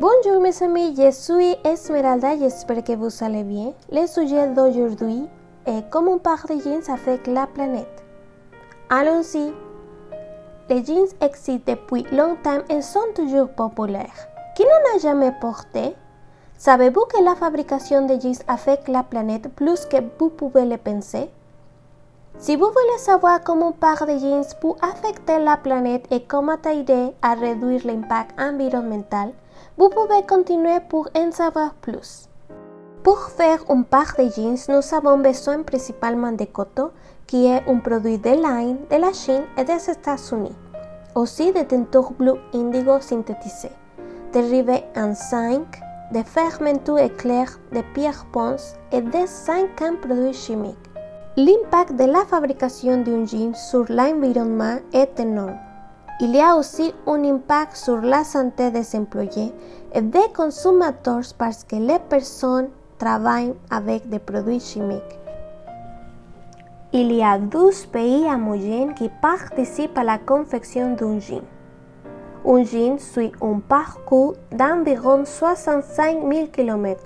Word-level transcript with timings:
Bonjour 0.00 0.40
mes 0.40 0.62
amis, 0.62 0.94
je 0.96 1.10
suis 1.10 1.54
Esmeralda, 1.62 2.34
j'espère 2.38 2.82
que 2.82 2.94
vous 2.94 3.10
allez 3.22 3.44
bien. 3.44 3.74
Le 3.92 4.06
sujet 4.06 4.48
d'aujourd'hui 4.48 5.28
est 5.66 5.90
comment 5.90 6.16
parler 6.16 6.56
de 6.56 6.62
jeans 6.62 6.90
avec 6.90 7.26
la 7.26 7.46
planète. 7.46 8.02
Allons-y. 8.88 9.52
Les 10.70 10.82
jeans 10.82 11.06
existent 11.20 11.64
depuis 11.66 12.04
longtemps 12.16 12.62
et 12.70 12.80
sont 12.80 13.12
toujours 13.14 13.50
populaires. 13.50 14.26
Qui 14.56 14.62
n'en 14.62 14.96
a 14.96 14.98
jamais 15.00 15.34
porté 15.38 15.94
Savez-vous 16.56 17.04
que 17.04 17.22
la 17.22 17.34
fabrication 17.34 18.06
de 18.06 18.18
jeans 18.18 18.42
affecte 18.48 18.88
la 18.88 19.02
planète 19.02 19.54
plus 19.54 19.84
que 19.84 19.98
vous 20.18 20.30
pouvez 20.30 20.64
le 20.64 20.78
penser 20.78 21.28
Si 22.38 22.56
vous 22.56 22.68
voulez 22.68 22.98
savoir 23.00 23.42
comment 23.44 23.68
un 23.68 23.72
par 23.72 24.06
de 24.06 24.16
jeans 24.16 24.46
peut 24.62 24.72
affecter 24.80 25.38
la 25.40 25.58
planète 25.58 26.06
et 26.10 26.22
comment 26.22 26.62
aider 26.72 27.10
à 27.20 27.34
réduire 27.34 27.86
l'impact 27.86 28.40
environnemental, 28.40 29.32
vous 29.76 29.88
pouvez 29.88 30.26
continuer 30.26 30.80
pour 30.88 31.08
en 31.16 31.30
savoir 31.32 31.74
plus. 31.74 32.28
Pour 33.02 33.18
faire 33.30 33.64
un 33.70 33.82
par 33.82 34.14
de 34.18 34.28
jeans, 34.30 34.58
nous 34.68 34.94
avons 34.94 35.18
besoin 35.18 35.62
principalement 35.62 36.32
de 36.32 36.44
coton, 36.44 36.90
qui 37.26 37.46
est 37.46 37.62
un 37.66 37.78
produit 37.78 38.18
de 38.18 38.30
laine 38.30 38.78
de 38.90 38.96
la 38.96 39.12
Chine 39.12 39.44
et 39.56 39.64
des 39.64 39.90
États-Unis, 39.90 40.56
aussi 41.14 41.52
de 41.52 41.62
teinture 41.62 42.12
bleu 42.12 42.34
indigo 42.52 43.00
synthétisée, 43.00 43.72
de 44.34 44.40
rivets 44.40 44.84
en 44.96 45.14
zinc, 45.14 45.80
de 46.12 46.22
fermentures 46.22 46.98
éclairs, 46.98 47.58
de 47.72 47.82
pierre 47.94 48.26
ponce 48.32 48.74
et 48.92 49.00
de 49.00 49.26
50 49.26 50.00
produits 50.00 50.34
chimiques. 50.34 50.76
L'impact 51.36 51.92
de 51.92 52.04
la 52.04 52.24
fabrication 52.26 52.98
d'un 52.98 53.24
jean 53.24 53.54
sur 53.54 53.86
l'environnement 53.88 54.78
est 54.92 55.18
énorme. 55.20 55.56
Il 56.22 56.36
y 56.36 56.40
a 56.42 56.54
aussi 56.54 56.92
un 57.06 57.24
impact 57.24 57.76
sur 57.76 57.96
la 58.02 58.24
santé 58.24 58.70
des 58.70 58.94
employés 58.94 59.54
et 59.94 60.02
des 60.02 60.28
consommateurs 60.36 61.24
parce 61.38 61.64
que 61.64 61.76
les 61.76 61.98
personnes 61.98 62.68
travaillent 62.98 63.54
avec 63.70 64.06
des 64.06 64.18
produits 64.18 64.60
chimiques. 64.60 65.18
Il 66.92 67.10
y 67.10 67.22
a 67.22 67.38
12 67.38 67.86
pays 67.86 68.26
homogènes 68.26 68.92
qui 68.92 69.08
participent 69.22 69.96
à 69.96 70.04
la 70.04 70.18
confection 70.18 70.94
d'un 70.94 71.18
jean. 71.20 71.40
Un 72.44 72.64
jean 72.64 72.98
suit 72.98 73.32
un 73.40 73.60
parcours 73.60 74.34
d'environ 74.52 75.24
65 75.24 76.18
000 76.30 76.46
km, 76.48 77.00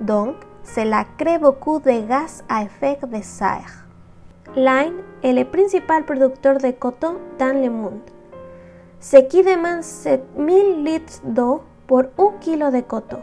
donc 0.00 0.34
cela 0.64 1.04
crée 1.16 1.38
beaucoup 1.38 1.78
de 1.78 2.08
gaz 2.08 2.42
à 2.48 2.64
effet 2.64 2.98
de 3.06 3.22
serre. 3.22 3.86
L'Inde 4.56 4.94
est 5.22 5.32
le 5.32 5.44
principal 5.44 6.04
producteur 6.04 6.58
de 6.58 6.72
coton 6.72 7.18
dans 7.38 7.62
le 7.62 7.70
monde 7.70 8.00
demande 9.02 9.82
7000 9.82 10.84
litres 10.84 11.20
d'eau 11.24 11.62
pour 11.86 12.02
1 12.18 12.38
kg 12.40 12.70
de 12.70 12.80
coton, 12.82 13.18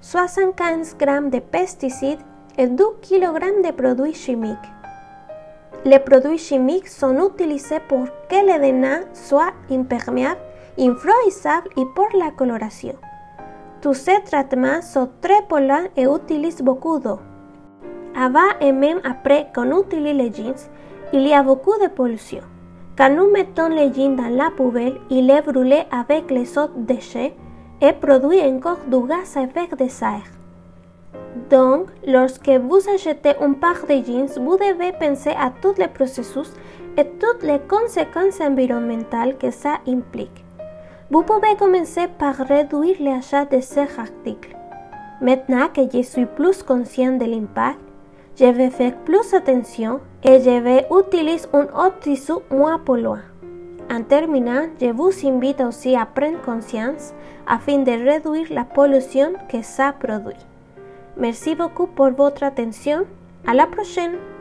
75 0.00 0.96
g 0.98 1.06
de 1.30 1.40
pesticides 1.40 2.20
et 2.56 2.68
2 2.68 2.84
kg 3.02 3.62
de 3.64 3.72
produits 3.72 4.14
chimiques. 4.14 4.70
Les 5.84 5.98
produits 5.98 6.38
chimiques 6.38 6.88
sont 6.88 7.28
utilisés 7.28 7.80
pour 7.88 8.06
que 8.28 8.36
le 8.36 8.58
DNA 8.58 9.00
soit 9.12 9.52
imperméable, 9.70 10.40
influençable 10.78 11.68
et 11.76 11.84
pour 11.94 12.08
la 12.14 12.30
coloration. 12.30 12.94
Tous 13.82 13.94
ces 13.94 14.22
traitements 14.24 14.80
sont 14.80 15.10
très 15.20 15.42
polluants 15.48 15.88
et 15.96 16.04
utilisent 16.06 16.62
beaucoup 16.62 16.98
d'eau. 17.00 17.18
Avant 18.16 18.58
et 18.60 18.72
même 18.72 19.00
après 19.04 19.48
qu'on 19.54 19.82
utilise 19.82 20.16
les 20.16 20.32
jeans, 20.32 20.70
il 21.12 21.26
y 21.26 21.34
a 21.34 21.42
beaucoup 21.42 21.76
de 21.82 21.88
pollution. 21.88 22.40
Jeans 22.96 24.16
dans 24.16 24.36
la 24.36 24.50
poubelle, 24.50 25.00
il 25.10 25.28
est 25.28 25.42
brûlé 25.42 25.82
avec 25.90 26.30
les 26.30 26.56
autres 26.56 26.78
déchets 26.78 27.34
et 27.80 27.92
produit 27.92 28.40
encore 28.40 28.78
du 28.86 29.06
gaz 29.08 29.36
à 29.36 29.42
effet 29.42 29.68
de 29.76 29.88
serre. 29.88 30.30
Donc, 31.50 31.88
lorsque 32.06 32.48
vous 32.48 32.88
achetez 32.94 33.32
un 33.40 33.52
par 33.54 33.84
de 33.88 33.94
jeans, 34.04 34.28
vous 34.40 34.56
devez 34.56 34.92
penser 34.92 35.30
à 35.30 35.50
tous 35.60 35.74
les 35.76 35.88
processus 35.88 36.52
et 36.96 37.04
toutes 37.18 37.42
les 37.42 37.58
conséquences 37.68 38.40
environnementales 38.40 39.36
que 39.38 39.50
ça 39.50 39.78
implique. 39.88 40.44
Vous 41.10 41.22
pouvez 41.22 41.56
commencer 41.58 42.06
par 42.18 42.36
réduire 42.36 42.96
l'achat 43.00 43.44
de 43.44 43.60
ces 43.60 43.88
articles. 43.98 44.56
Maintenant 45.20 45.68
que 45.74 45.82
je 45.92 46.02
suis 46.02 46.26
plus 46.26 46.62
conscient 46.62 47.16
de 47.16 47.24
l'impact, 47.24 47.80
faire 48.36 48.96
plus 49.04 49.32
attention 49.32 50.00
et 50.22 50.40
je 50.40 50.60
vais 50.60 50.86
utiliser 50.90 51.46
un 51.52 51.90
tissu 52.00 52.32
moins 52.50 52.78
polluant. 52.78 53.18
En 53.90 54.02
terminant, 54.02 54.66
je 54.80 54.86
vous 54.86 55.12
invite 55.26 55.60
aussi 55.60 55.94
à 55.94 56.06
prendre 56.06 56.40
conscience 56.42 57.12
afin 57.46 57.78
de 57.78 57.90
réduire 57.92 58.46
la 58.50 58.64
pollution 58.64 59.34
que 59.50 59.62
ça 59.62 59.92
produit. 59.92 60.34
Merci 61.16 61.54
beaucoup 61.54 61.86
pour 61.86 62.10
votre 62.10 62.42
attention. 62.42 63.06
À 63.46 63.54
la 63.54 63.66
prochaine! 63.66 64.33